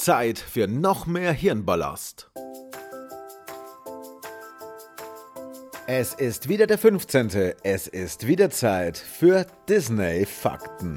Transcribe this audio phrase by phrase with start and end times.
[0.00, 2.30] Zeit für noch mehr Hirnballast.
[5.86, 7.52] Es ist wieder der 15.
[7.62, 10.96] Es ist wieder Zeit für Disney Fakten.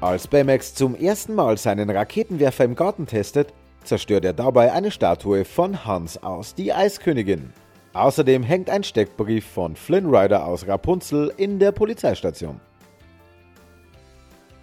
[0.00, 3.52] Als Baymax zum ersten Mal seinen Raketenwerfer im Garten testet,
[3.82, 7.52] zerstört er dabei eine Statue von Hans aus, die Eiskönigin.
[7.98, 12.60] Außerdem hängt ein Steckbrief von Flynn Rider aus Rapunzel in der Polizeistation.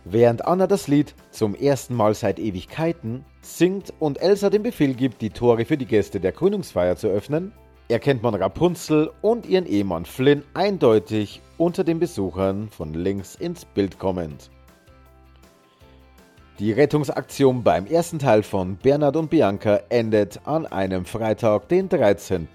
[0.06, 5.22] Während Anna das Lied zum ersten Mal seit Ewigkeiten singt und Elsa den Befehl gibt,
[5.22, 7.52] die Tore für die Gäste der Krönungsfeier zu öffnen,
[7.90, 14.00] erkennt man Rapunzel und ihren Ehemann Flynn eindeutig unter den Besuchern von links ins Bild
[14.00, 14.50] kommend.
[16.60, 22.48] Die Rettungsaktion beim ersten Teil von Bernhard und Bianca endet an einem Freitag, den 13.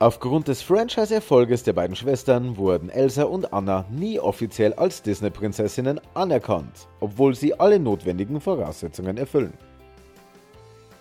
[0.00, 6.86] Aufgrund des Franchise-Erfolges der beiden Schwestern wurden Elsa und Anna nie offiziell als Disney-Prinzessinnen anerkannt,
[7.00, 9.54] obwohl sie alle notwendigen Voraussetzungen erfüllen.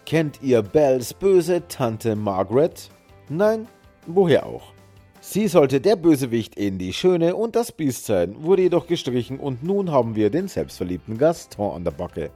[0.08, 2.90] Kennt ihr Bells böse Tante Margaret?
[3.30, 3.68] Nein?
[4.08, 4.74] Woher auch?
[5.20, 9.64] Sie sollte der Bösewicht in Die Schöne und das Biest sein, wurde jedoch gestrichen und
[9.64, 12.32] nun haben wir den selbstverliebten Gaston an der Backe.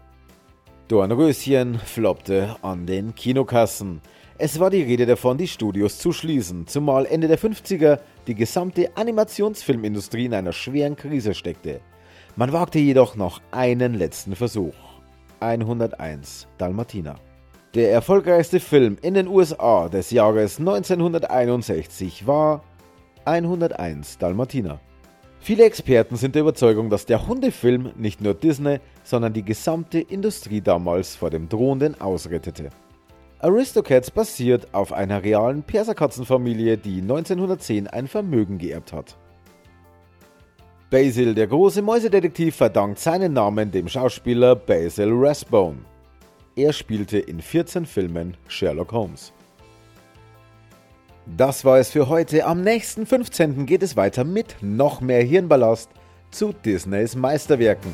[0.91, 4.01] Dornröschen floppte an den Kinokassen.
[4.37, 8.89] Es war die Rede davon, die Studios zu schließen, zumal Ende der 50er die gesamte
[8.97, 11.79] Animationsfilmindustrie in einer schweren Krise steckte.
[12.35, 14.73] Man wagte jedoch noch einen letzten Versuch.
[15.39, 17.15] 101 Dalmatiner.
[17.73, 22.65] Der erfolgreichste Film in den USA des Jahres 1961 war
[23.23, 24.81] 101 Dalmatiner.
[25.43, 30.61] Viele Experten sind der Überzeugung, dass der Hundefilm nicht nur Disney, sondern die gesamte Industrie
[30.61, 32.69] damals vor dem drohenden ausrettete.
[33.39, 39.17] Aristocats basiert auf einer realen Perserkatzenfamilie, die 1910 ein Vermögen geerbt hat.
[40.91, 45.79] Basil, der große Mäusedetektiv, verdankt seinen Namen dem Schauspieler Basil Rathbone.
[46.55, 49.33] Er spielte in 14 Filmen Sherlock Holmes.
[51.25, 52.45] Das war es für heute.
[52.45, 53.65] Am nächsten 15.
[53.65, 55.89] geht es weiter mit noch mehr Hirnballast
[56.31, 57.93] zu Disneys Meisterwerken.